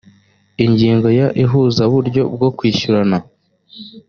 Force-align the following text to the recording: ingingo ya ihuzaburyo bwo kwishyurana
ingingo 0.65 1.07
ya 1.19 1.27
ihuzaburyo 1.43 2.21
bwo 2.33 2.49
kwishyurana 2.57 3.17